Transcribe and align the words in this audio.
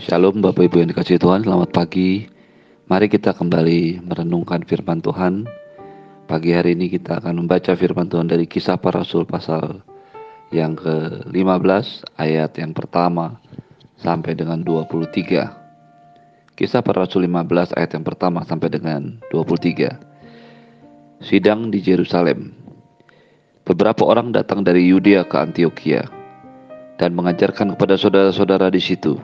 Shalom 0.00 0.40
Bapak 0.40 0.64
Ibu 0.64 0.80
yang 0.80 0.96
dikasih 0.96 1.20
Tuhan, 1.20 1.44
selamat 1.44 1.76
pagi. 1.76 2.24
Mari 2.88 3.12
kita 3.12 3.36
kembali 3.36 4.00
merenungkan 4.00 4.64
firman 4.64 5.04
Tuhan. 5.04 5.44
Pagi 6.24 6.56
hari 6.56 6.72
ini 6.72 6.88
kita 6.88 7.20
akan 7.20 7.44
membaca 7.44 7.76
firman 7.76 8.08
Tuhan 8.08 8.24
dari 8.24 8.48
kisah 8.48 8.80
para 8.80 9.04
rasul 9.04 9.28
pasal 9.28 9.84
yang 10.56 10.72
ke-15 10.72 12.16
ayat 12.16 12.48
yang 12.56 12.72
pertama 12.72 13.44
sampai 14.00 14.32
dengan 14.32 14.64
23. 14.64 16.56
Kisah 16.56 16.80
para 16.80 17.04
rasul 17.04 17.28
15 17.28 17.76
ayat 17.76 17.92
yang 17.92 18.04
pertama 18.08 18.40
sampai 18.48 18.72
dengan 18.72 19.20
23. 19.28 20.00
Sidang 21.20 21.68
di 21.68 21.76
Yerusalem. 21.84 22.56
Beberapa 23.68 24.08
orang 24.08 24.32
datang 24.32 24.64
dari 24.64 24.80
Yudea 24.88 25.28
ke 25.28 25.36
Antioquia 25.36 26.08
dan 26.96 27.12
mengajarkan 27.12 27.76
kepada 27.76 28.00
saudara-saudara 28.00 28.72
di 28.72 28.80
situ, 28.80 29.20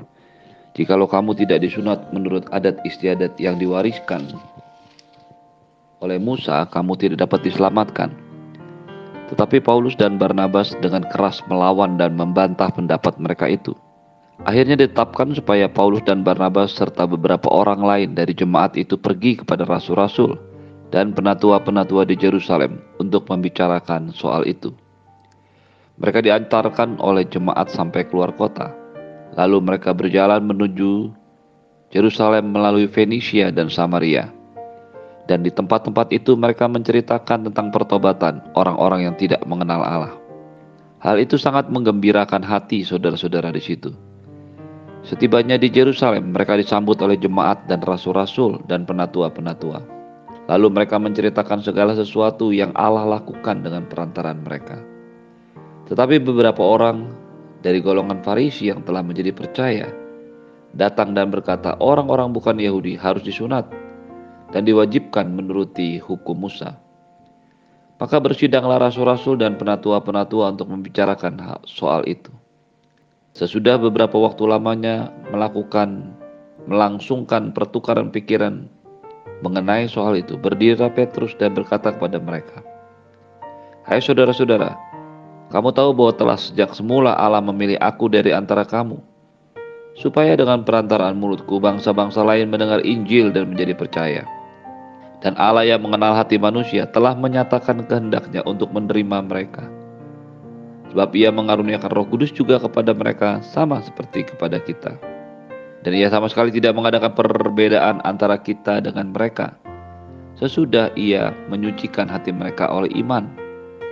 jikalau 0.77 1.09
kamu 1.09 1.33
tidak 1.35 1.65
disunat 1.65 2.13
menurut 2.13 2.45
adat 2.53 2.79
istiadat 2.85 3.41
yang 3.41 3.57
diwariskan 3.57 4.29
oleh 6.05 6.21
Musa, 6.21 6.69
kamu 6.69 6.93
tidak 7.01 7.25
dapat 7.25 7.49
diselamatkan. 7.49 8.13
Tetapi 9.33 9.65
Paulus 9.65 9.97
dan 9.97 10.21
Barnabas 10.21 10.77
dengan 10.79 11.03
keras 11.09 11.41
melawan 11.49 11.97
dan 11.97 12.15
membantah 12.15 12.71
pendapat 12.71 13.17
mereka 13.17 13.49
itu. 13.49 13.73
Akhirnya 14.45 14.77
ditetapkan 14.77 15.33
supaya 15.33 15.67
Paulus 15.67 16.05
dan 16.05 16.21
Barnabas 16.21 16.77
serta 16.77 17.09
beberapa 17.09 17.49
orang 17.49 17.81
lain 17.81 18.11
dari 18.13 18.37
jemaat 18.37 18.77
itu 18.77 19.01
pergi 19.01 19.41
kepada 19.41 19.65
rasul-rasul 19.65 20.37
dan 20.93 21.17
penatua-penatua 21.17 22.05
di 22.05 22.15
Yerusalem 22.21 22.79
untuk 23.01 23.27
membicarakan 23.27 24.13
soal 24.13 24.45
itu. 24.45 24.71
Mereka 25.97 26.21
diantarkan 26.21 27.01
oleh 27.01 27.25
jemaat 27.25 27.73
sampai 27.73 28.05
keluar 28.05 28.37
kota. 28.37 28.86
Lalu 29.35 29.59
mereka 29.59 29.91
berjalan 29.91 30.47
menuju 30.47 31.11
Yerusalem 31.91 32.55
melalui 32.55 32.87
Fenisia 32.87 33.51
dan 33.51 33.67
Samaria. 33.67 34.31
Dan 35.27 35.43
di 35.43 35.51
tempat-tempat 35.51 36.15
itu 36.15 36.39
mereka 36.39 36.71
menceritakan 36.71 37.51
tentang 37.51 37.75
pertobatan 37.75 38.39
orang-orang 38.55 39.11
yang 39.11 39.15
tidak 39.19 39.43
mengenal 39.43 39.83
Allah. 39.83 40.15
Hal 41.03 41.19
itu 41.19 41.35
sangat 41.35 41.67
menggembirakan 41.67 42.47
hati 42.47 42.87
saudara-saudara 42.87 43.51
di 43.51 43.63
situ. 43.63 43.91
Setibanya 45.07 45.55
di 45.55 45.71
Yerusalem, 45.71 46.35
mereka 46.35 46.59
disambut 46.59 46.99
oleh 46.99 47.15
jemaat 47.15 47.67
dan 47.71 47.79
rasul-rasul 47.79 48.63
dan 48.67 48.83
penatua-penatua. 48.87 49.79
Lalu 50.47 50.67
mereka 50.71 50.99
menceritakan 50.99 51.63
segala 51.63 51.95
sesuatu 51.95 52.55
yang 52.55 52.71
Allah 52.75 53.19
lakukan 53.19 53.67
dengan 53.67 53.87
perantaran 53.87 54.43
mereka. 54.43 54.79
Tetapi 55.87 56.23
beberapa 56.23 56.63
orang 56.63 57.07
dari 57.61 57.81
golongan 57.81 58.21
Farisi 58.21 58.69
yang 58.69 58.85
telah 58.85 59.01
menjadi 59.05 59.33
percaya 59.33 59.89
datang 60.77 61.17
dan 61.17 61.33
berkata, 61.33 61.77
"Orang-orang 61.81 62.33
bukan 62.37 62.61
Yahudi 62.61 62.97
harus 63.01 63.25
disunat 63.25 63.69
dan 64.53 64.69
diwajibkan 64.69 65.33
menuruti 65.33 65.97
hukum 66.01 66.47
Musa." 66.49 66.77
Maka 67.97 68.21
bersidanglah 68.21 68.77
rasul-rasul 68.77 69.41
dan 69.41 69.57
penatua-penatua 69.57 70.53
untuk 70.53 70.69
membicarakan 70.69 71.41
soal 71.65 72.05
itu. 72.05 72.29
Sesudah 73.33 73.81
beberapa 73.81 74.21
waktu 74.21 74.45
lamanya 74.45 75.13
melakukan 75.33 76.13
melangsungkan 76.69 77.57
pertukaran 77.57 78.13
pikiran 78.13 78.69
mengenai 79.41 79.89
soal 79.89 80.17
itu, 80.17 80.37
berdirilah 80.37 80.93
Petrus 80.93 81.33
dan 81.41 81.57
berkata 81.57 81.93
kepada 81.93 82.21
mereka, 82.21 82.61
"Hai 83.85 84.01
saudara-saudara, 84.01 84.77
kamu 85.57 85.73
tahu 85.73 85.97
bahwa 85.97 86.13
telah 86.13 86.37
sejak 86.37 86.77
semula 86.77 87.17
Allah 87.17 87.41
memilih 87.41 87.81
aku 87.81 88.13
dari 88.13 88.29
antara 88.29 88.69
kamu, 88.69 89.01
supaya 89.97 90.37
dengan 90.37 90.61
perantaraan 90.69 91.17
mulutku 91.17 91.57
bangsa-bangsa 91.57 92.21
lain 92.21 92.53
mendengar 92.53 92.85
Injil 92.85 93.33
dan 93.33 93.49
menjadi 93.49 93.73
percaya. 93.73 94.29
Dan 95.25 95.33
Allah 95.41 95.65
yang 95.65 95.81
mengenal 95.81 96.13
hati 96.13 96.37
manusia 96.37 96.85
telah 96.93 97.17
menyatakan 97.17 97.89
kehendaknya 97.89 98.45
untuk 98.45 98.69
menerima 98.69 99.25
mereka. 99.25 99.65
Sebab 100.93 101.17
ia 101.17 101.33
mengaruniakan 101.33 101.89
roh 101.89 102.05
kudus 102.05 102.37
juga 102.37 102.61
kepada 102.61 102.93
mereka 102.93 103.41
sama 103.41 103.81
seperti 103.81 104.29
kepada 104.29 104.61
kita. 104.61 104.93
Dan 105.81 105.97
ia 105.97 106.13
sama 106.13 106.29
sekali 106.29 106.53
tidak 106.53 106.77
mengadakan 106.77 107.17
perbedaan 107.17 108.05
antara 108.05 108.37
kita 108.37 108.85
dengan 108.85 109.09
mereka. 109.09 109.57
Sesudah 110.37 110.93
ia 111.01 111.33
menyucikan 111.49 112.13
hati 112.13 112.29
mereka 112.29 112.69
oleh 112.69 112.93
iman 113.01 113.46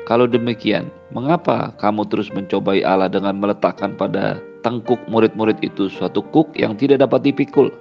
kalau 0.04 0.28
demikian, 0.28 0.92
mengapa 1.16 1.72
kamu 1.80 2.04
terus 2.12 2.28
mencobai 2.28 2.84
Allah 2.84 3.08
dengan 3.08 3.40
meletakkan 3.40 3.96
pada 3.96 4.36
tengkuk 4.60 5.00
murid-murid 5.08 5.56
itu 5.64 5.88
suatu 5.88 6.20
kuk 6.28 6.52
yang 6.52 6.76
tidak 6.76 7.00
dapat 7.00 7.24
dipikul, 7.24 7.72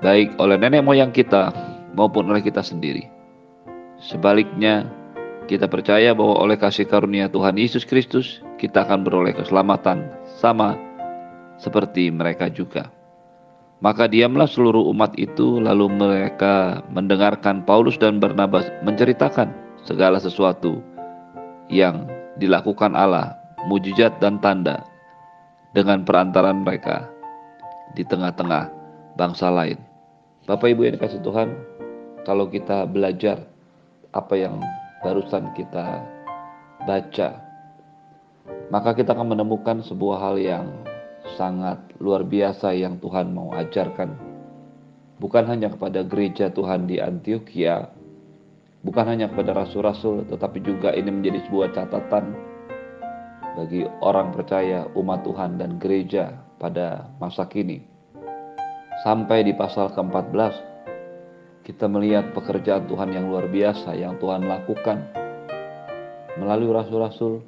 baik 0.00 0.32
oleh 0.40 0.56
nenek 0.56 0.80
moyang 0.80 1.12
kita 1.12 1.52
maupun 1.92 2.32
oleh 2.32 2.40
kita 2.40 2.64
sendiri? 2.64 3.04
Sebaliknya, 4.00 4.88
kita 5.44 5.68
percaya 5.68 6.16
bahwa 6.16 6.40
oleh 6.40 6.56
kasih 6.56 6.88
karunia 6.88 7.28
Tuhan 7.28 7.60
Yesus 7.60 7.84
Kristus, 7.84 8.40
kita 8.56 8.88
akan 8.88 9.04
beroleh 9.04 9.36
keselamatan 9.36 10.08
sama 10.40 10.72
seperti 11.60 12.08
mereka 12.08 12.48
juga. 12.48 12.88
Maka 13.84 14.08
diamlah 14.08 14.48
seluruh 14.48 14.88
umat 14.96 15.12
itu, 15.20 15.60
lalu 15.60 15.92
mereka 15.92 16.80
mendengarkan 16.88 17.60
Paulus 17.68 18.00
dan 18.00 18.24
Barnabas 18.24 18.66
menceritakan 18.82 19.52
segala 19.84 20.16
sesuatu 20.18 20.82
yang 21.68 22.08
dilakukan 22.40 22.96
Allah, 22.96 23.36
mujizat 23.68 24.20
dan 24.20 24.40
tanda 24.40 24.84
dengan 25.76 26.02
perantaran 26.02 26.64
mereka 26.64 27.08
di 27.92 28.04
tengah-tengah 28.04 28.72
bangsa 29.16 29.52
lain. 29.52 29.78
Bapak 30.48 30.72
Ibu 30.72 30.88
yang 30.88 30.94
dikasih 30.96 31.20
Tuhan, 31.20 31.48
kalau 32.24 32.48
kita 32.48 32.88
belajar 32.88 33.44
apa 34.16 34.34
yang 34.36 34.56
barusan 35.04 35.52
kita 35.52 36.00
baca, 36.88 37.28
maka 38.72 38.90
kita 38.96 39.12
akan 39.12 39.36
menemukan 39.36 39.84
sebuah 39.84 40.16
hal 40.24 40.36
yang 40.40 40.66
sangat 41.36 41.76
luar 42.00 42.24
biasa 42.24 42.72
yang 42.72 42.96
Tuhan 42.96 43.36
mau 43.36 43.52
ajarkan. 43.52 44.16
Bukan 45.18 45.44
hanya 45.50 45.68
kepada 45.68 46.06
gereja 46.06 46.48
Tuhan 46.48 46.86
di 46.86 47.02
Antioquia, 47.02 47.90
bukan 48.82 49.04
hanya 49.08 49.26
kepada 49.30 49.54
rasul-rasul, 49.54 50.28
tetapi 50.30 50.58
juga 50.62 50.94
ini 50.94 51.10
menjadi 51.10 51.44
sebuah 51.48 51.74
catatan 51.74 52.34
bagi 53.58 53.82
orang 54.02 54.30
percaya, 54.30 54.86
umat 54.94 55.26
Tuhan, 55.26 55.58
dan 55.58 55.82
gereja 55.82 56.38
pada 56.62 57.10
masa 57.18 57.46
kini. 57.50 57.82
Sampai 59.02 59.42
di 59.46 59.54
pasal 59.54 59.90
ke-14, 59.94 60.54
kita 61.66 61.90
melihat 61.90 62.32
pekerjaan 62.32 62.86
Tuhan 62.86 63.12
yang 63.12 63.28
luar 63.28 63.50
biasa 63.50 63.92
yang 63.98 64.16
Tuhan 64.16 64.46
lakukan 64.46 65.04
melalui 66.38 66.70
rasul-rasul, 66.70 67.42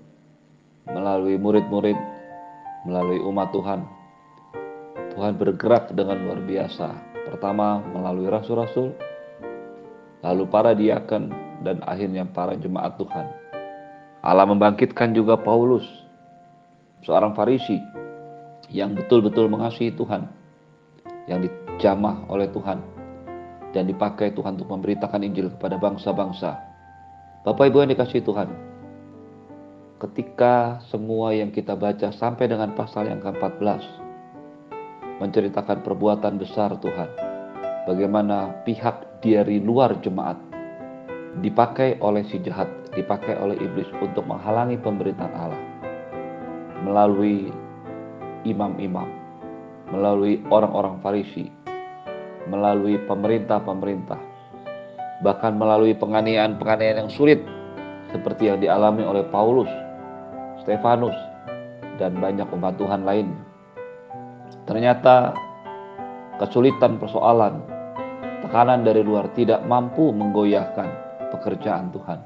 melalui 0.90 1.38
murid-murid, 1.38 1.98
melalui 2.84 3.22
umat 3.22 3.54
Tuhan. 3.54 3.80
Tuhan 5.14 5.38
bergerak 5.38 5.94
dengan 5.94 6.22
luar 6.26 6.42
biasa. 6.42 6.90
Pertama, 7.30 7.82
melalui 7.94 8.26
rasul-rasul, 8.26 8.94
lalu 10.20 10.44
para 10.48 10.76
diaken, 10.76 11.32
dan 11.60 11.80
akhirnya 11.84 12.24
para 12.28 12.56
jemaat 12.56 12.96
Tuhan. 12.96 13.26
Allah 14.20 14.44
membangkitkan 14.48 15.16
juga 15.16 15.36
Paulus, 15.40 15.84
seorang 17.04 17.32
Farisi 17.32 17.80
yang 18.68 18.92
betul-betul 18.92 19.48
mengasihi 19.48 19.92
Tuhan, 19.96 20.28
yang 21.28 21.40
dijamah 21.40 22.28
oleh 22.28 22.48
Tuhan, 22.52 22.80
dan 23.72 23.88
dipakai 23.88 24.32
Tuhan 24.36 24.60
untuk 24.60 24.68
memberitakan 24.68 25.24
Injil 25.24 25.48
kepada 25.56 25.80
bangsa-bangsa. 25.80 26.58
Bapak 27.40 27.72
Ibu 27.72 27.80
yang 27.80 27.92
dikasih 27.96 28.20
Tuhan, 28.20 28.52
ketika 30.00 30.84
semua 30.92 31.32
yang 31.32 31.48
kita 31.48 31.72
baca 31.72 32.12
sampai 32.12 32.44
dengan 32.48 32.76
pasal 32.76 33.08
yang 33.08 33.24
ke-14 33.24 33.80
menceritakan 35.20 35.80
perbuatan 35.80 36.36
besar 36.36 36.76
Tuhan, 36.80 37.08
bagaimana 37.88 38.60
pihak 38.68 39.09
dari 39.20 39.60
luar 39.60 40.00
jemaat 40.00 40.36
dipakai 41.44 42.00
oleh 42.00 42.24
si 42.26 42.40
jahat, 42.42 42.66
dipakai 42.96 43.36
oleh 43.38 43.56
iblis 43.60 43.86
untuk 44.00 44.26
menghalangi 44.26 44.80
pemberitaan 44.80 45.34
Allah 45.36 45.62
melalui 46.80 47.52
imam-imam, 48.48 49.06
melalui 49.92 50.40
orang-orang 50.48 50.96
Farisi, 51.04 51.52
melalui 52.48 52.96
pemerintah-pemerintah, 53.04 54.18
bahkan 55.20 55.54
melalui 55.60 55.92
penganiayaan-penganiayaan 55.92 57.04
yang 57.04 57.12
sulit 57.12 57.40
seperti 58.10 58.48
yang 58.48 58.58
dialami 58.58 59.04
oleh 59.04 59.22
Paulus, 59.28 59.68
Stefanus, 60.64 61.14
dan 62.00 62.16
banyak 62.16 62.48
umat 62.56 62.80
Tuhan 62.80 63.04
lainnya. 63.04 63.44
Ternyata 64.64 65.36
kesulitan 66.40 66.96
persoalan 66.96 67.79
tekanan 68.44 68.84
dari 68.84 69.04
luar 69.04 69.32
tidak 69.36 69.64
mampu 69.68 70.10
menggoyahkan 70.12 70.88
pekerjaan 71.32 71.92
Tuhan, 71.92 72.18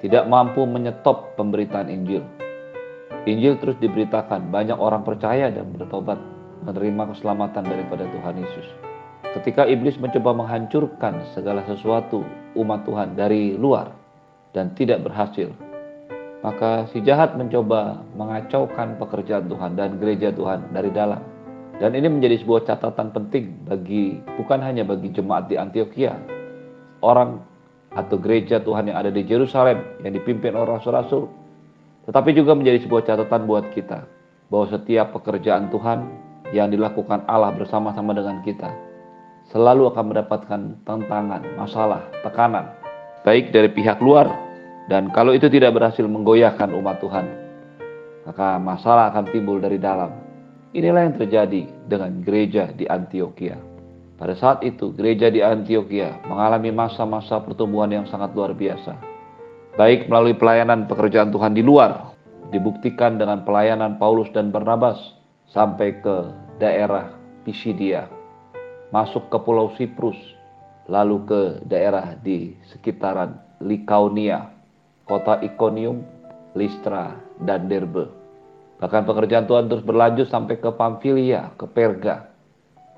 tidak 0.00 0.24
mampu 0.26 0.64
menyetop 0.64 1.36
pemberitaan 1.36 1.88
Injil. 1.92 2.24
Injil 3.22 3.54
terus 3.62 3.78
diberitakan, 3.78 4.50
banyak 4.50 4.74
orang 4.74 5.06
percaya 5.06 5.52
dan 5.52 5.70
bertobat. 5.72 6.18
menerima 6.62 7.10
keselamatan 7.10 7.66
daripada 7.66 8.06
Tuhan 8.06 8.38
Yesus. 8.38 8.68
Ketika 9.34 9.66
iblis 9.66 9.98
mencoba 9.98 10.30
menghancurkan 10.30 11.26
segala 11.34 11.66
sesuatu 11.66 12.22
umat 12.54 12.86
Tuhan 12.86 13.18
dari 13.18 13.58
luar 13.58 13.90
dan 14.54 14.70
tidak 14.76 15.02
berhasil, 15.02 15.50
maka 16.44 16.84
si 16.90 17.00
jahat 17.00 17.34
mencoba 17.38 18.02
mengacaukan 18.18 18.98
pekerjaan 19.00 19.48
Tuhan 19.48 19.72
dan 19.78 19.96
gereja 19.96 20.30
Tuhan 20.34 20.70
dari 20.74 20.90
dalam. 20.92 21.31
Dan 21.82 21.98
ini 21.98 22.06
menjadi 22.06 22.38
sebuah 22.38 22.62
catatan 22.62 23.10
penting 23.10 23.66
bagi 23.66 24.22
bukan 24.38 24.62
hanya 24.62 24.86
bagi 24.86 25.10
jemaat 25.10 25.50
di 25.50 25.58
Antioquia, 25.58 26.14
orang 27.02 27.42
atau 27.90 28.22
gereja 28.22 28.62
Tuhan 28.62 28.86
yang 28.86 29.02
ada 29.02 29.10
di 29.10 29.26
Yerusalem 29.26 29.82
yang 30.06 30.14
dipimpin 30.14 30.54
oleh 30.54 30.78
rasul-rasul, 30.78 31.26
tetapi 32.06 32.38
juga 32.38 32.54
menjadi 32.54 32.86
sebuah 32.86 33.02
catatan 33.02 33.50
buat 33.50 33.74
kita 33.74 34.06
bahwa 34.46 34.70
setiap 34.70 35.10
pekerjaan 35.10 35.74
Tuhan 35.74 36.06
yang 36.54 36.70
dilakukan 36.70 37.26
Allah 37.26 37.50
bersama-sama 37.50 38.14
dengan 38.14 38.38
kita 38.46 38.70
selalu 39.50 39.90
akan 39.90 40.04
mendapatkan 40.14 40.60
tantangan, 40.86 41.42
masalah, 41.58 42.06
tekanan, 42.22 42.70
baik 43.26 43.50
dari 43.50 43.66
pihak 43.66 43.98
luar 43.98 44.30
dan 44.86 45.10
kalau 45.10 45.34
itu 45.34 45.50
tidak 45.50 45.74
berhasil 45.74 46.06
menggoyahkan 46.06 46.70
umat 46.78 47.02
Tuhan, 47.02 47.26
maka 48.22 48.62
masalah 48.62 49.10
akan 49.10 49.34
timbul 49.34 49.58
dari 49.58 49.82
dalam. 49.82 50.21
Inilah 50.72 51.04
yang 51.04 51.16
terjadi 51.20 51.62
dengan 51.84 52.24
gereja 52.24 52.72
di 52.72 52.88
Antioquia. 52.88 53.60
Pada 54.16 54.32
saat 54.32 54.64
itu, 54.64 54.88
gereja 54.96 55.28
di 55.28 55.44
Antioquia 55.44 56.24
mengalami 56.24 56.72
masa-masa 56.72 57.44
pertumbuhan 57.44 57.92
yang 57.92 58.06
sangat 58.08 58.32
luar 58.32 58.56
biasa. 58.56 58.96
Baik 59.76 60.08
melalui 60.08 60.32
pelayanan 60.32 60.88
pekerjaan 60.88 61.28
Tuhan 61.28 61.52
di 61.52 61.60
luar, 61.60 62.16
dibuktikan 62.48 63.20
dengan 63.20 63.44
pelayanan 63.44 64.00
Paulus 64.00 64.32
dan 64.32 64.48
Barnabas 64.48 64.96
sampai 65.52 66.00
ke 66.00 66.32
daerah 66.56 67.12
Pisidia 67.44 68.08
masuk 68.92 69.32
ke 69.32 69.40
Pulau 69.40 69.72
Siprus, 69.74 70.16
lalu 70.86 71.24
ke 71.24 71.40
daerah 71.64 72.12
di 72.20 72.52
sekitaran 72.68 73.40
Likaunia, 73.64 74.52
kota 75.08 75.40
Iconium, 75.40 76.04
Listra, 76.52 77.16
dan 77.40 77.66
Derbe. 77.72 78.21
Bahkan 78.82 79.06
pekerjaan 79.06 79.46
Tuhan 79.46 79.70
terus 79.70 79.86
berlanjut 79.86 80.26
sampai 80.26 80.58
ke 80.58 80.66
Pamfilia, 80.74 81.54
ke 81.54 81.70
Perga. 81.70 82.34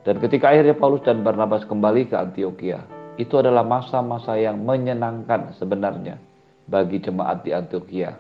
Dan 0.01 0.17
ketika 0.17 0.49
akhirnya 0.49 0.73
Paulus 0.73 1.05
dan 1.05 1.21
Barnabas 1.21 1.69
kembali 1.69 2.09
ke 2.09 2.17
Antioquia, 2.17 2.81
itu 3.21 3.37
adalah 3.37 3.61
masa-masa 3.61 4.33
yang 4.41 4.65
menyenangkan 4.65 5.53
sebenarnya 5.61 6.17
bagi 6.65 7.05
jemaat 7.05 7.45
di 7.45 7.53
Antioquia. 7.53 8.17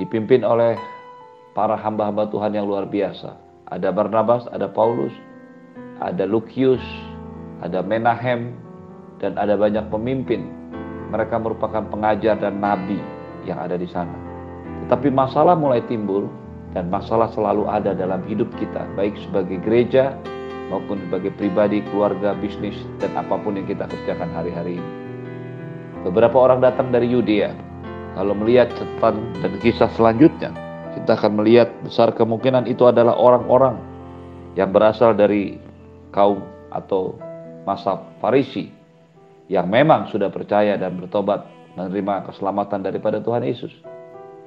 Dipimpin 0.00 0.40
oleh 0.40 0.80
para 1.52 1.76
hamba-hamba 1.76 2.32
Tuhan 2.32 2.56
yang 2.56 2.64
luar 2.64 2.88
biasa. 2.88 3.36
Ada 3.68 3.92
Barnabas, 3.92 4.48
ada 4.48 4.64
Paulus, 4.72 5.12
ada 6.00 6.24
Lucius, 6.24 6.80
ada 7.60 7.84
Menahem, 7.84 8.56
dan 9.20 9.36
ada 9.36 9.52
banyak 9.52 9.84
pemimpin. 9.92 10.48
Mereka 11.12 11.44
merupakan 11.44 11.84
pengajar 11.92 12.40
dan 12.40 12.56
nabi 12.56 13.00
yang 13.44 13.60
ada 13.60 13.76
di 13.76 13.88
sana. 13.88 14.16
Tetapi 14.84 15.12
masalah 15.12 15.56
mulai 15.56 15.84
timbul 15.84 16.28
dan 16.76 16.92
masalah 16.92 17.32
selalu 17.32 17.64
ada 17.72 17.96
dalam 17.96 18.20
hidup 18.28 18.52
kita, 18.60 18.84
baik 19.00 19.16
sebagai 19.24 19.56
gereja 19.64 20.12
maupun 20.68 21.00
sebagai 21.08 21.32
pribadi, 21.32 21.80
keluarga, 21.88 22.36
bisnis, 22.36 22.76
dan 23.00 23.16
apa 23.16 23.40
pun 23.40 23.56
yang 23.56 23.64
kita 23.64 23.88
kerjakan 23.88 24.28
hari-hari 24.36 24.76
ini. 24.76 24.90
Beberapa 26.04 26.36
orang 26.36 26.60
datang 26.60 26.92
dari 26.92 27.08
Yudea. 27.08 27.56
Kalau 28.12 28.36
melihat 28.36 28.68
catatan 28.76 29.24
dan 29.40 29.56
kisah 29.64 29.88
selanjutnya, 29.96 30.52
kita 31.00 31.16
akan 31.16 31.40
melihat 31.40 31.72
besar 31.80 32.12
kemungkinan 32.12 32.68
itu 32.68 32.84
adalah 32.84 33.16
orang-orang 33.16 33.80
yang 34.52 34.68
berasal 34.68 35.16
dari 35.16 35.56
kaum 36.12 36.44
atau 36.68 37.16
masa 37.64 38.04
Farisi 38.20 38.68
yang 39.48 39.68
memang 39.72 40.12
sudah 40.12 40.28
percaya 40.28 40.76
dan 40.76 41.00
bertobat 41.00 41.44
menerima 41.76 42.28
keselamatan 42.28 42.84
daripada 42.84 43.16
Tuhan 43.20 43.44
Yesus. 43.48 43.95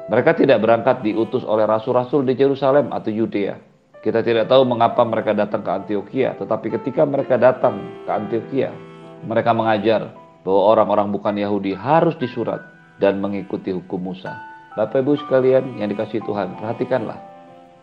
Mereka 0.09 0.41
tidak 0.41 0.65
berangkat 0.65 1.05
diutus 1.05 1.45
oleh 1.45 1.69
rasul-rasul 1.69 2.25
di 2.25 2.33
Yerusalem 2.33 2.89
atau 2.89 3.13
Yudea. 3.13 3.61
Kita 4.01 4.25
tidak 4.25 4.49
tahu 4.49 4.65
mengapa 4.65 5.05
mereka 5.05 5.37
datang 5.37 5.61
ke 5.61 5.69
Antioquia, 5.69 6.33
tetapi 6.33 6.73
ketika 6.81 7.05
mereka 7.05 7.37
datang 7.37 7.77
ke 8.07 8.09
Antioquia, 8.09 8.73
mereka 9.21 9.53
mengajar 9.53 10.09
bahwa 10.41 10.61
orang-orang 10.73 11.13
bukan 11.13 11.37
Yahudi 11.37 11.77
harus 11.77 12.17
disurat 12.17 12.57
dan 12.97 13.21
mengikuti 13.21 13.69
hukum 13.69 14.09
Musa. 14.09 14.33
Bapak 14.73 15.05
Ibu 15.05 15.13
sekalian 15.27 15.77
yang 15.77 15.93
dikasih 15.93 16.25
Tuhan, 16.25 16.57
perhatikanlah. 16.57 17.19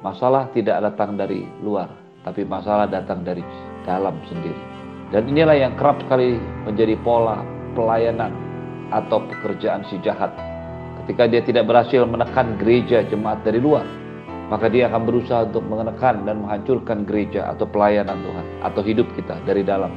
Masalah 0.03 0.51
tidak 0.51 0.83
datang 0.83 1.15
dari 1.15 1.47
luar, 1.63 1.93
tapi 2.27 2.43
masalah 2.43 2.91
datang 2.91 3.23
dari 3.23 3.45
dalam 3.87 4.19
sendiri. 4.27 4.63
Dan 5.15 5.31
inilah 5.31 5.55
yang 5.55 5.79
kerap 5.79 6.03
sekali 6.03 6.35
menjadi 6.67 6.99
pola 7.07 7.39
pelayanan 7.79 8.35
atau 8.91 9.23
pekerjaan 9.31 9.87
si 9.87 10.01
jahat. 10.03 10.46
Ketika 11.07 11.31
dia 11.31 11.39
tidak 11.39 11.71
berhasil 11.71 12.03
menekan 12.03 12.59
gereja 12.59 13.07
jemaat 13.07 13.47
dari 13.47 13.63
luar, 13.63 13.87
maka 14.51 14.67
dia 14.67 14.91
akan 14.91 15.07
berusaha 15.07 15.47
untuk 15.47 15.63
menekan 15.63 16.27
dan 16.27 16.43
menghancurkan 16.43 17.07
gereja 17.07 17.47
atau 17.55 17.63
pelayanan 17.63 18.19
Tuhan 18.27 18.47
atau 18.67 18.83
hidup 18.83 19.07
kita 19.15 19.39
dari 19.47 19.63
dalam. 19.63 19.95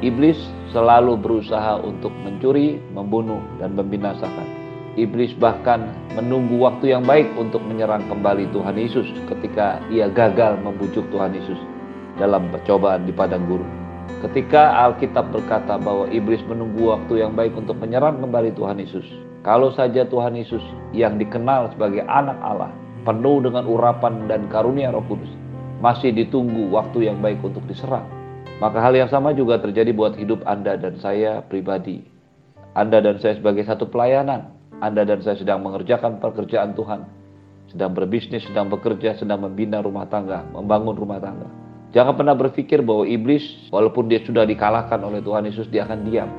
Iblis 0.00 0.40
selalu 0.72 1.20
berusaha 1.20 1.76
untuk 1.84 2.08
mencuri, 2.24 2.80
membunuh, 2.96 3.44
dan 3.60 3.76
membinasakan. 3.76 4.48
Iblis 4.96 5.36
bahkan 5.36 5.92
menunggu 6.16 6.56
waktu 6.56 6.96
yang 6.96 7.04
baik 7.04 7.28
untuk 7.36 7.60
menyerang 7.60 8.08
kembali 8.08 8.48
Tuhan 8.48 8.80
Yesus 8.80 9.12
ketika 9.28 9.76
ia 9.92 10.08
gagal 10.08 10.56
membujuk 10.64 11.04
Tuhan 11.12 11.36
Yesus 11.36 11.60
dalam 12.16 12.48
percobaan 12.48 13.04
di 13.04 13.12
padang 13.12 13.44
gurun. 13.44 13.68
Ketika 14.24 14.88
Alkitab 14.88 15.36
berkata 15.36 15.76
bahwa 15.76 16.08
iblis 16.08 16.40
menunggu 16.48 16.96
waktu 16.96 17.28
yang 17.28 17.36
baik 17.36 17.52
untuk 17.60 17.76
menyerang 17.76 18.24
kembali 18.24 18.56
Tuhan 18.56 18.80
Yesus. 18.80 19.29
Kalau 19.40 19.72
saja 19.72 20.04
Tuhan 20.04 20.36
Yesus 20.36 20.60
yang 20.92 21.16
dikenal 21.16 21.72
sebagai 21.72 22.04
anak 22.04 22.36
Allah, 22.44 22.68
penuh 23.08 23.40
dengan 23.40 23.64
urapan 23.64 24.28
dan 24.28 24.48
karunia 24.52 24.92
roh 24.92 25.00
kudus, 25.08 25.32
masih 25.80 26.12
ditunggu 26.12 26.68
waktu 26.68 27.08
yang 27.08 27.24
baik 27.24 27.40
untuk 27.40 27.64
diserang. 27.64 28.04
Maka 28.60 28.76
hal 28.84 28.92
yang 28.92 29.08
sama 29.08 29.32
juga 29.32 29.56
terjadi 29.56 29.96
buat 29.96 30.12
hidup 30.20 30.44
Anda 30.44 30.76
dan 30.76 31.00
saya 31.00 31.40
pribadi. 31.40 32.04
Anda 32.76 33.00
dan 33.00 33.16
saya 33.16 33.40
sebagai 33.40 33.64
satu 33.64 33.88
pelayanan. 33.88 34.52
Anda 34.84 35.08
dan 35.08 35.24
saya 35.24 35.40
sedang 35.40 35.64
mengerjakan 35.64 36.20
pekerjaan 36.20 36.76
Tuhan. 36.76 37.08
Sedang 37.72 37.96
berbisnis, 37.96 38.44
sedang 38.44 38.68
bekerja, 38.68 39.16
sedang 39.16 39.40
membina 39.40 39.80
rumah 39.80 40.04
tangga, 40.04 40.44
membangun 40.52 40.92
rumah 40.98 41.22
tangga 41.22 41.48
Jangan 41.90 42.14
pernah 42.14 42.38
berpikir 42.38 42.86
bahwa 42.86 43.02
iblis, 43.02 43.66
walaupun 43.74 44.06
dia 44.06 44.22
sudah 44.22 44.46
dikalahkan 44.46 45.02
oleh 45.02 45.18
Tuhan 45.26 45.42
Yesus, 45.50 45.66
dia 45.74 45.82
akan 45.82 46.06
diam. 46.06 46.30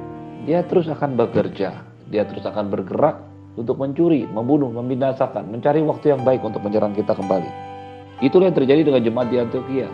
Dia 0.47 0.63
terus 0.63 0.87
akan 0.87 1.19
bekerja, 1.19 1.90
dia 2.11 2.27
terus 2.27 2.43
akan 2.43 2.67
bergerak 2.67 3.23
untuk 3.55 3.79
mencuri, 3.79 4.27
membunuh, 4.27 4.67
membinasakan, 4.71 5.47
mencari 5.47 5.79
waktu 5.83 6.11
yang 6.11 6.21
baik 6.27 6.43
untuk 6.43 6.59
menyerang 6.59 6.91
kita 6.91 7.15
kembali. 7.15 7.47
Itulah 8.19 8.51
yang 8.51 8.57
terjadi 8.59 8.81
dengan 8.85 9.01
jemaat 9.01 9.27
di 9.31 9.37
Antioquia. 9.39 9.87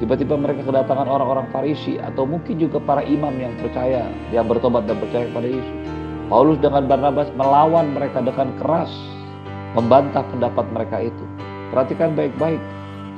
Tiba-tiba 0.00 0.34
mereka 0.40 0.64
kedatangan 0.64 1.04
orang-orang 1.04 1.46
Farisi 1.52 2.00
atau 2.00 2.24
mungkin 2.24 2.56
juga 2.56 2.80
para 2.80 3.04
imam 3.04 3.36
yang 3.36 3.52
percaya, 3.60 4.08
yang 4.32 4.48
bertobat 4.48 4.88
dan 4.88 4.96
percaya 4.96 5.28
kepada 5.28 5.48
Yesus. 5.48 5.78
Paulus 6.32 6.56
dengan 6.64 6.88
Barnabas 6.88 7.28
melawan 7.36 7.92
mereka 7.92 8.24
dengan 8.24 8.48
keras, 8.56 8.88
membantah 9.76 10.24
pendapat 10.32 10.64
mereka 10.72 10.96
itu. 11.04 11.24
Perhatikan 11.68 12.16
baik-baik, 12.16 12.62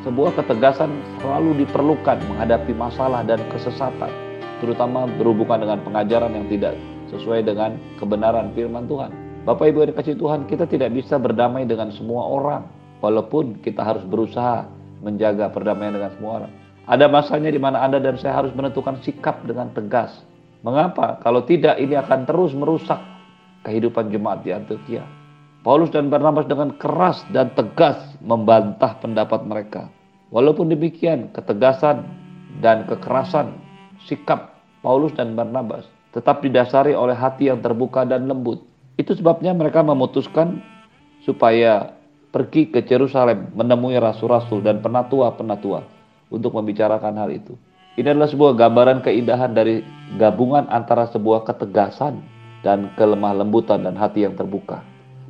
sebuah 0.02 0.34
ketegasan 0.34 0.90
selalu 1.22 1.62
diperlukan 1.62 2.18
menghadapi 2.26 2.74
masalah 2.74 3.22
dan 3.22 3.38
kesesatan, 3.54 4.10
terutama 4.58 5.06
berhubungan 5.16 5.62
dengan 5.62 5.78
pengajaran 5.86 6.34
yang 6.34 6.46
tidak 6.50 6.74
sesuai 7.12 7.44
dengan 7.44 7.76
kebenaran 8.00 8.50
firman 8.56 8.88
Tuhan. 8.88 9.12
Bapak 9.42 9.74
Ibu 9.74 9.84
yang 9.84 9.90
dikasih 9.94 10.16
Tuhan, 10.16 10.46
kita 10.46 10.64
tidak 10.70 10.94
bisa 10.94 11.18
berdamai 11.18 11.66
dengan 11.66 11.90
semua 11.92 12.24
orang, 12.26 12.62
walaupun 13.02 13.58
kita 13.60 13.82
harus 13.82 14.02
berusaha 14.06 14.64
menjaga 15.02 15.50
perdamaian 15.50 15.98
dengan 15.98 16.10
semua 16.14 16.32
orang. 16.42 16.52
Ada 16.86 17.06
masanya 17.10 17.50
di 17.50 17.58
mana 17.58 17.82
Anda 17.82 17.98
dan 17.98 18.18
saya 18.18 18.38
harus 18.42 18.54
menentukan 18.54 19.02
sikap 19.02 19.42
dengan 19.46 19.70
tegas. 19.74 20.22
Mengapa? 20.62 21.18
Kalau 21.22 21.42
tidak, 21.42 21.78
ini 21.78 21.98
akan 21.98 22.22
terus 22.26 22.54
merusak 22.54 22.98
kehidupan 23.66 24.14
jemaat 24.14 24.46
di 24.46 24.54
Antioquia. 24.54 25.02
Paulus 25.62 25.94
dan 25.94 26.10
Barnabas 26.10 26.46
dengan 26.50 26.74
keras 26.74 27.22
dan 27.30 27.54
tegas 27.54 27.98
membantah 28.18 28.98
pendapat 28.98 29.46
mereka. 29.46 29.86
Walaupun 30.34 30.70
demikian, 30.70 31.30
ketegasan 31.34 32.02
dan 32.58 32.86
kekerasan 32.90 33.58
sikap 34.06 34.58
Paulus 34.82 35.14
dan 35.14 35.38
Barnabas 35.38 35.86
tetap 36.12 36.44
didasari 36.44 36.92
oleh 36.92 37.16
hati 37.16 37.48
yang 37.48 37.64
terbuka 37.64 38.04
dan 38.04 38.28
lembut. 38.28 38.62
Itu 39.00 39.16
sebabnya 39.16 39.56
mereka 39.56 39.80
memutuskan 39.80 40.60
supaya 41.24 41.96
pergi 42.32 42.68
ke 42.68 42.84
Yerusalem 42.84 43.52
menemui 43.56 43.96
rasul-rasul 43.96 44.60
dan 44.60 44.84
penatua-penatua 44.84 45.84
untuk 46.28 46.52
membicarakan 46.56 47.16
hal 47.16 47.32
itu. 47.32 47.56
Ini 47.96 48.16
adalah 48.16 48.28
sebuah 48.28 48.56
gambaran 48.56 49.04
keindahan 49.04 49.52
dari 49.52 49.84
gabungan 50.16 50.64
antara 50.72 51.08
sebuah 51.12 51.44
ketegasan 51.44 52.24
dan 52.64 52.88
kelemah 52.96 53.36
lembutan 53.36 53.84
dan 53.84 53.96
hati 54.00 54.24
yang 54.24 54.32
terbuka. 54.32 54.80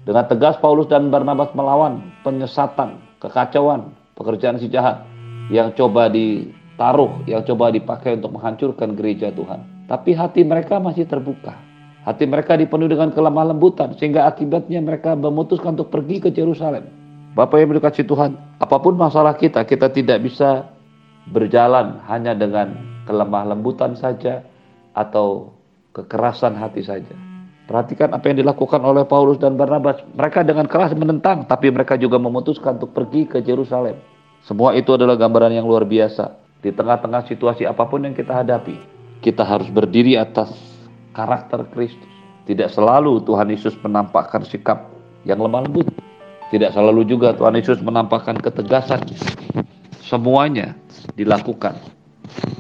Dengan 0.03 0.27
tegas 0.27 0.59
Paulus 0.59 0.91
dan 0.91 1.11
Barnabas 1.11 1.51
melawan 1.55 2.11
penyesatan, 2.27 3.03
kekacauan, 3.23 3.95
pekerjaan 4.19 4.59
si 4.59 4.67
jahat. 4.71 5.07
yang 5.51 5.75
coba 5.75 6.07
ditaruh, 6.07 7.27
yang 7.27 7.43
coba 7.43 7.75
dipakai 7.75 8.15
untuk 8.15 8.39
menghancurkan 8.39 8.95
gereja 8.95 9.35
Tuhan. 9.35 9.72
Tapi 9.93 10.17
hati 10.17 10.41
mereka 10.41 10.81
masih 10.81 11.05
terbuka. 11.05 11.53
Hati 12.09 12.25
mereka 12.25 12.57
dipenuhi 12.57 12.97
dengan 12.97 13.13
kelemah 13.13 13.53
lembutan 13.53 13.93
sehingga 14.01 14.25
akibatnya 14.25 14.81
mereka 14.81 15.13
memutuskan 15.13 15.77
untuk 15.77 15.93
pergi 15.93 16.17
ke 16.17 16.33
Yerusalem. 16.33 16.89
Bapak 17.37 17.61
yang 17.61 17.77
berkasih 17.77 18.09
Tuhan, 18.09 18.33
apa 18.57 18.77
pun 18.81 18.97
masalah 18.97 19.37
kita, 19.37 19.69
kita 19.69 19.93
tidak 19.93 20.25
bisa 20.25 20.73
berjalan 21.29 22.01
hanya 22.09 22.33
dengan 22.33 22.73
kelemah 23.05 23.53
lembutan 23.53 23.93
saja 23.93 24.41
atau 24.97 25.53
kekerasan 25.93 26.57
hati 26.57 26.81
saja. 26.81 27.13
Perhatikan 27.69 28.17
apa 28.17 28.33
yang 28.33 28.41
dilakukan 28.41 28.81
oleh 28.81 29.05
Paulus 29.05 29.37
dan 29.37 29.61
Barnabas. 29.61 30.01
Mereka 30.17 30.43
dengan 30.49 30.67
keras 30.73 30.97
menentang, 30.97 31.45
tapi 31.45 31.69
mereka 31.69 32.01
juga 32.01 32.17
memutuskan 32.17 32.81
untuk 32.81 32.97
pergi 32.97 33.29
ke 33.29 33.45
Yerusalem. 33.45 34.01
Semua 34.43 34.73
itu 34.73 34.97
adalah 34.97 35.21
gambaran 35.21 35.53
yang 35.53 35.69
luar 35.69 35.85
biasa. 35.85 36.33
Di 36.65 36.73
tengah-tengah 36.73 37.29
situasi 37.29 37.69
apa 37.69 37.87
pun 37.87 38.03
yang 38.03 38.15
kita 38.15 38.43
hadapi, 38.43 38.92
kita 39.23 39.47
harus 39.47 39.71
berdiri 39.71 40.19
atas 40.19 40.51
karakter 41.15 41.65
Kristus. 41.71 42.11
Tidak 42.43 42.67
selalu 42.67 43.23
Tuhan 43.23 43.55
Yesus 43.55 43.79
menampakkan 43.79 44.43
sikap 44.43 44.91
yang 45.23 45.39
lemah 45.39 45.63
lembut. 45.63 45.87
Tidak 46.51 46.75
selalu 46.75 47.07
juga 47.07 47.33
Tuhan 47.33 47.55
Yesus 47.55 47.79
menampakkan 47.81 48.37
ketegasan. 48.43 49.07
Semuanya 50.03 50.75
dilakukan 51.15 51.79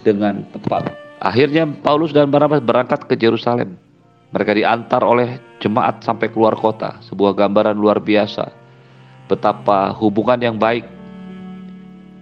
dengan 0.06 0.46
tepat. 0.54 0.94
Akhirnya 1.18 1.66
Paulus 1.66 2.14
dan 2.14 2.30
Barnabas 2.30 2.62
berangkat 2.62 3.04
ke 3.10 3.18
Yerusalem 3.18 3.76
mereka 4.32 4.56
diantar 4.56 5.04
oleh 5.04 5.36
jemaat 5.60 6.00
sampai 6.00 6.32
keluar 6.32 6.56
kota, 6.56 6.96
sebuah 7.04 7.36
gambaran 7.36 7.76
luar 7.76 8.00
biasa. 8.00 8.48
Betapa 9.28 9.92
hubungan 9.92 10.40
yang 10.40 10.56
baik, 10.56 10.88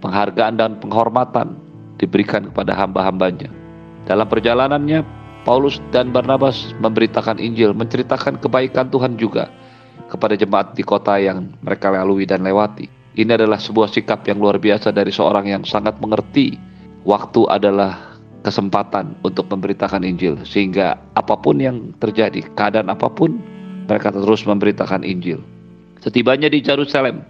penghargaan 0.02 0.58
dan 0.58 0.74
penghormatan 0.82 1.54
diberikan 2.02 2.50
kepada 2.50 2.74
hamba-hambanya. 2.74 3.59
Dalam 4.08 4.26
perjalanannya, 4.26 5.04
Paulus 5.44 5.80
dan 5.88 6.12
Barnabas 6.12 6.76
memberitakan 6.80 7.40
Injil, 7.40 7.72
menceritakan 7.72 8.40
kebaikan 8.40 8.92
Tuhan 8.92 9.16
juga 9.16 9.48
kepada 10.12 10.36
jemaat 10.36 10.76
di 10.76 10.84
kota 10.84 11.16
yang 11.16 11.48
mereka 11.64 11.88
lalui 11.88 12.28
dan 12.28 12.44
lewati. 12.44 12.90
Ini 13.16 13.34
adalah 13.34 13.58
sebuah 13.58 13.90
sikap 13.90 14.22
yang 14.28 14.38
luar 14.38 14.60
biasa 14.60 14.94
dari 14.94 15.10
seorang 15.10 15.48
yang 15.48 15.62
sangat 15.66 15.98
mengerti 15.98 16.54
waktu 17.02 17.42
adalah 17.50 18.10
kesempatan 18.40 19.18
untuk 19.20 19.48
memberitakan 19.52 20.04
Injil 20.04 20.40
sehingga 20.48 20.96
apa 21.16 21.34
pun 21.36 21.60
yang 21.60 21.92
terjadi, 22.00 22.44
keadaan 22.56 22.88
apa 22.88 23.08
pun 23.12 23.36
mereka 23.88 24.14
terus 24.14 24.46
memberitakan 24.46 25.04
Injil. 25.04 25.42
Setibanya 26.00 26.48
di 26.48 26.64
Yerusalem, 26.64 27.20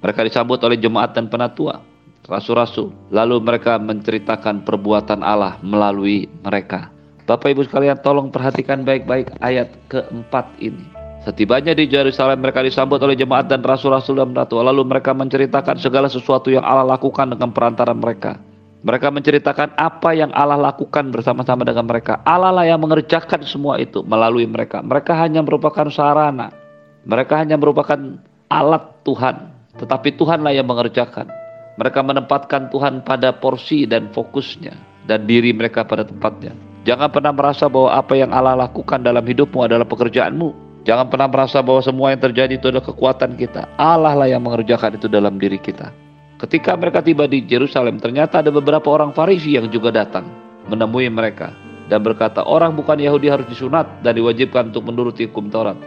mereka 0.00 0.24
disambut 0.24 0.62
oleh 0.64 0.80
jemaat 0.80 1.12
dan 1.12 1.28
penatua, 1.28 1.82
rasul-rasul. 2.26 2.92
Lalu 3.14 3.42
mereka 3.42 3.78
menceritakan 3.78 4.66
perbuatan 4.66 5.22
Allah 5.22 5.58
melalui 5.62 6.26
mereka. 6.42 6.90
Bapak 7.26 7.50
Ibu 7.50 7.66
sekalian 7.66 7.98
tolong 8.06 8.30
perhatikan 8.30 8.86
baik-baik 8.86 9.34
ayat 9.42 9.74
keempat 9.90 10.46
ini. 10.62 10.78
Setibanya 11.26 11.74
di 11.74 11.90
Yerusalem 11.90 12.38
mereka 12.38 12.62
disambut 12.62 13.02
oleh 13.02 13.18
jemaat 13.18 13.50
dan 13.50 13.58
rasul-rasul 13.58 14.22
dan 14.22 14.30
penatua. 14.30 14.62
Lalu 14.62 14.86
mereka 14.86 15.10
menceritakan 15.10 15.74
segala 15.82 16.06
sesuatu 16.06 16.54
yang 16.54 16.62
Allah 16.62 16.86
lakukan 16.86 17.34
dengan 17.34 17.50
perantara 17.50 17.90
mereka. 17.90 18.38
Mereka 18.86 19.10
menceritakan 19.10 19.74
apa 19.74 20.14
yang 20.14 20.30
Allah 20.30 20.70
lakukan 20.70 21.10
bersama-sama 21.10 21.66
dengan 21.66 21.82
mereka. 21.90 22.22
Allah 22.22 22.54
lah 22.54 22.62
yang 22.62 22.78
mengerjakan 22.78 23.42
semua 23.42 23.82
itu 23.82 24.06
melalui 24.06 24.46
mereka. 24.46 24.78
Mereka 24.86 25.18
hanya 25.18 25.42
merupakan 25.42 25.90
sarana. 25.90 26.54
Mereka 27.02 27.34
hanya 27.42 27.58
merupakan 27.58 27.98
alat 28.46 29.02
Tuhan. 29.02 29.50
Tetapi 29.82 30.14
Tuhanlah 30.14 30.54
yang 30.54 30.70
mengerjakan. 30.70 31.45
Mereka 31.76 32.00
menempatkan 32.00 32.72
Tuhan 32.72 33.04
pada 33.04 33.36
porsi 33.36 33.84
dan 33.84 34.08
fokusnya. 34.12 35.04
Dan 35.06 35.28
diri 35.28 35.54
mereka 35.54 35.86
pada 35.86 36.02
tempatnya. 36.02 36.50
Jangan 36.82 37.10
pernah 37.14 37.30
merasa 37.30 37.70
bahwa 37.70 37.94
apa 37.94 38.14
yang 38.18 38.34
Allah 38.34 38.58
lakukan 38.58 39.02
dalam 39.02 39.22
hidupmu 39.22 39.66
adalah 39.66 39.86
pekerjaanmu. 39.86 40.66
Jangan 40.86 41.10
pernah 41.10 41.26
merasa 41.26 41.62
bahwa 41.62 41.82
semua 41.82 42.14
yang 42.14 42.22
terjadi 42.22 42.58
itu 42.58 42.70
adalah 42.70 42.86
kekuatan 42.86 43.34
kita. 43.34 43.66
Allah 43.74 44.14
lah 44.14 44.30
yang 44.30 44.42
mengerjakan 44.46 44.98
itu 44.98 45.10
dalam 45.10 45.34
diri 45.38 45.58
kita. 45.58 45.90
Ketika 46.38 46.78
mereka 46.78 47.02
tiba 47.02 47.26
di 47.26 47.42
Yerusalem, 47.42 47.98
ternyata 47.98 48.38
ada 48.38 48.54
beberapa 48.54 48.86
orang 48.94 49.10
Farisi 49.10 49.58
yang 49.58 49.66
juga 49.66 49.90
datang 49.90 50.30
menemui 50.70 51.10
mereka 51.10 51.54
dan 51.90 52.02
berkata, 52.02 52.42
orang 52.42 52.74
bukan 52.74 52.98
Yahudi 52.98 53.30
harus 53.30 53.46
disunat 53.46 54.02
dan 54.02 54.14
diwajibkan 54.14 54.70
untuk 54.74 54.86
menuruti 54.86 55.26
hukum 55.26 55.50
Taurat. 55.50 55.78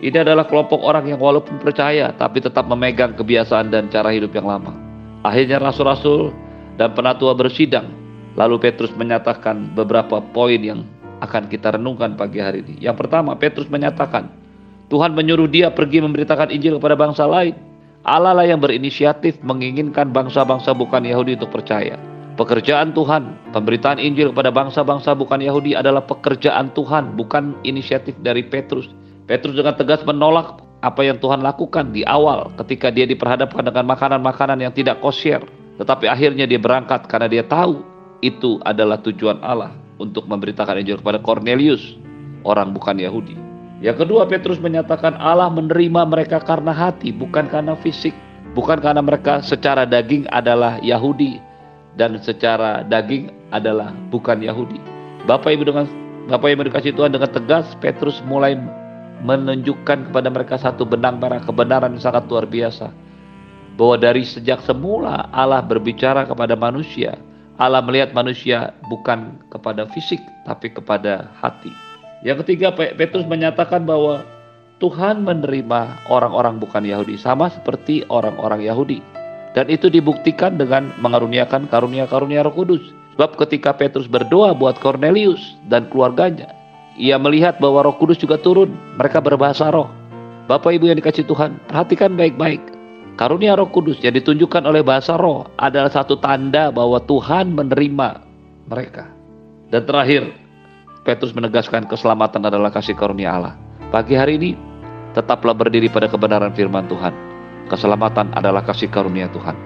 Ini 0.00 0.24
adalah 0.24 0.44
kelompok 0.44 0.84
orang 0.84 1.08
yang 1.08 1.20
walaupun 1.20 1.56
percaya 1.56 2.12
tapi 2.12 2.44
tetap 2.44 2.68
memegang 2.68 3.16
kebiasaan 3.16 3.72
dan 3.72 3.88
cara 3.88 4.12
hidup 4.12 4.32
yang 4.36 4.44
lama. 4.44 4.85
Akhirnya 5.26 5.58
rasul-rasul 5.58 6.30
dan 6.78 6.94
penatua 6.94 7.34
bersidang. 7.34 7.90
Lalu 8.38 8.62
Petrus 8.62 8.94
menyatakan 8.94 9.74
beberapa 9.74 10.22
poin 10.22 10.60
yang 10.62 10.86
akan 11.18 11.50
kita 11.50 11.74
renungkan 11.74 12.14
pagi 12.14 12.38
hari 12.38 12.62
ini. 12.62 12.78
Yang 12.78 13.02
pertama, 13.02 13.34
Petrus 13.34 13.66
menyatakan, 13.66 14.30
Tuhan 14.86 15.18
menyuruh 15.18 15.50
dia 15.50 15.72
pergi 15.74 15.98
memberitakan 16.04 16.54
Injil 16.54 16.78
kepada 16.78 16.94
bangsa 16.94 17.26
lain. 17.26 17.58
Allah 18.06 18.38
lah 18.38 18.46
yang 18.46 18.62
berinisiatif 18.62 19.42
menginginkan 19.42 20.14
bangsa-bangsa 20.14 20.76
bukan 20.78 21.02
Yahudi 21.02 21.34
untuk 21.34 21.50
percaya. 21.50 21.98
Pekerjaan 22.36 22.92
Tuhan, 22.92 23.50
pemberitaan 23.56 23.96
Injil 23.98 24.30
kepada 24.30 24.52
bangsa-bangsa 24.52 25.16
bukan 25.16 25.40
Yahudi 25.40 25.72
adalah 25.72 26.04
pekerjaan 26.04 26.70
Tuhan, 26.76 27.16
bukan 27.16 27.56
inisiatif 27.64 28.14
dari 28.20 28.44
Petrus. 28.44 28.92
Petrus 29.24 29.56
dengan 29.56 29.74
tegas 29.74 30.04
menolak 30.06 30.62
apa 30.84 31.00
yang 31.04 31.16
Tuhan 31.16 31.40
lakukan 31.40 31.92
di 31.92 32.04
awal 32.04 32.52
ketika 32.60 32.92
dia 32.92 33.08
diperhadapkan 33.08 33.64
dengan 33.64 33.84
makanan-makanan 33.88 34.60
yang 34.60 34.72
tidak 34.72 35.00
kosher. 35.00 35.40
Tetapi 35.76 36.08
akhirnya 36.08 36.48
dia 36.48 36.56
berangkat 36.56 37.04
karena 37.08 37.28
dia 37.28 37.44
tahu 37.44 37.84
itu 38.24 38.56
adalah 38.64 38.96
tujuan 39.04 39.40
Allah 39.44 39.76
untuk 40.00 40.24
memberitakan 40.24 40.80
Injil 40.80 41.00
kepada 41.00 41.20
Cornelius, 41.20 41.96
orang 42.44 42.72
bukan 42.72 42.96
Yahudi. 42.96 43.36
Yang 43.84 44.08
kedua, 44.08 44.24
Petrus 44.24 44.56
menyatakan 44.56 45.20
Allah 45.20 45.52
menerima 45.52 46.08
mereka 46.08 46.40
karena 46.40 46.72
hati, 46.72 47.12
bukan 47.12 47.44
karena 47.52 47.76
fisik. 47.76 48.16
Bukan 48.56 48.80
karena 48.80 49.04
mereka 49.04 49.44
secara 49.44 49.84
daging 49.84 50.24
adalah 50.32 50.80
Yahudi 50.80 51.36
dan 52.00 52.16
secara 52.24 52.80
daging 52.88 53.28
adalah 53.52 53.92
bukan 54.08 54.40
Yahudi. 54.40 54.80
Bapak 55.28 55.52
Ibu 55.52 55.68
dengan 55.68 55.84
Bapak 56.32 56.56
Ibu 56.56 56.64
dikasih 56.64 56.96
Tuhan 56.96 57.12
dengan 57.12 57.28
tegas 57.28 57.76
Petrus 57.84 58.24
mulai 58.24 58.56
menunjukkan 59.24 60.10
kepada 60.10 60.28
mereka 60.28 60.56
satu 60.60 60.84
benang 60.84 61.16
merah 61.22 61.40
kebenaran 61.40 61.96
yang 61.96 62.02
sangat 62.02 62.28
luar 62.28 62.44
biasa. 62.44 62.92
Bahwa 63.76 63.96
dari 64.00 64.24
sejak 64.24 64.64
semula 64.64 65.28
Allah 65.32 65.60
berbicara 65.60 66.24
kepada 66.24 66.56
manusia. 66.56 67.16
Allah 67.56 67.80
melihat 67.80 68.12
manusia 68.12 68.76
bukan 68.92 69.40
kepada 69.48 69.88
fisik 69.92 70.20
tapi 70.44 70.68
kepada 70.68 71.32
hati. 71.40 71.72
Yang 72.20 72.44
ketiga, 72.44 72.72
Petrus 72.72 73.24
menyatakan 73.24 73.84
bahwa 73.88 74.24
Tuhan 74.76 75.24
menerima 75.24 76.08
orang-orang 76.12 76.60
bukan 76.60 76.84
Yahudi 76.84 77.16
sama 77.16 77.48
seperti 77.48 78.04
orang-orang 78.12 78.60
Yahudi. 78.60 79.00
Dan 79.56 79.72
itu 79.72 79.88
dibuktikan 79.88 80.60
dengan 80.60 80.92
mengaruniakan 81.00 81.64
karunia-karunia 81.72 82.44
Roh 82.44 82.52
Kudus. 82.52 82.84
Sebab 83.16 83.40
ketika 83.40 83.72
Petrus 83.72 84.04
berdoa 84.04 84.52
buat 84.52 84.76
Cornelius 84.76 85.56
dan 85.72 85.88
keluarganya, 85.88 86.52
ia 86.96 87.20
melihat 87.20 87.60
bahwa 87.60 87.84
Roh 87.84 87.96
Kudus 88.00 88.16
juga 88.16 88.40
turun. 88.40 88.72
Mereka 88.96 89.20
berbahasa 89.20 89.68
roh. 89.68 89.92
Bapak 90.48 90.72
Ibu 90.80 90.88
yang 90.88 90.98
dikasih 90.98 91.28
Tuhan, 91.28 91.60
perhatikan 91.68 92.16
baik-baik. 92.16 92.62
Karunia 93.16 93.56
Roh 93.56 93.68
Kudus 93.72 93.96
yang 94.04 94.12
ditunjukkan 94.12 94.62
oleh 94.68 94.84
bahasa 94.84 95.16
roh 95.16 95.48
adalah 95.56 95.88
satu 95.88 96.20
tanda 96.20 96.68
bahwa 96.68 97.00
Tuhan 97.00 97.52
menerima 97.56 98.08
mereka. 98.68 99.08
Dan 99.72 99.88
terakhir, 99.88 100.36
Petrus 101.02 101.32
menegaskan 101.32 101.88
keselamatan 101.88 102.44
adalah 102.44 102.68
kasih 102.70 102.92
karunia 102.92 103.34
Allah. 103.34 103.54
Pagi 103.88 104.14
hari 104.14 104.36
ini, 104.36 104.50
tetaplah 105.16 105.56
berdiri 105.56 105.88
pada 105.88 106.06
kebenaran 106.12 106.52
firman 106.52 106.86
Tuhan. 106.86 107.14
Keselamatan 107.72 108.36
adalah 108.36 108.62
kasih 108.62 108.92
karunia 108.92 109.26
Tuhan. 109.32 109.56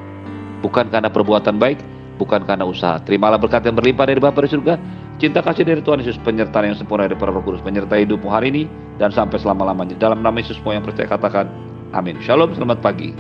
Bukan 0.64 0.88
karena 0.88 1.10
perbuatan 1.12 1.60
baik, 1.60 1.82
bukan 2.16 2.46
karena 2.46 2.64
usaha. 2.64 2.96
Terimalah 3.02 3.36
berkat 3.36 3.66
yang 3.68 3.76
berlimpah 3.76 4.06
dari 4.08 4.20
Bapa 4.22 4.40
di 4.46 4.48
surga, 4.48 4.74
cinta 5.20 5.44
kasih 5.44 5.68
dari 5.68 5.84
Tuhan 5.84 6.00
Yesus, 6.00 6.16
penyertaan 6.24 6.72
yang 6.72 6.78
sempurna 6.80 7.04
dari 7.04 7.20
para 7.20 7.30
roh 7.30 7.44
kudus, 7.44 7.60
menyertai 7.60 8.08
hidupmu 8.08 8.26
hari 8.32 8.48
ini 8.48 8.62
dan 8.96 9.12
sampai 9.12 9.36
selama-lamanya. 9.36 9.94
Dalam 10.00 10.24
nama 10.24 10.40
Yesus 10.40 10.56
semua 10.56 10.80
yang 10.80 10.82
percaya 10.82 11.06
katakan, 11.06 11.46
amin. 11.92 12.16
Shalom, 12.24 12.56
selamat 12.56 12.80
pagi. 12.80 13.12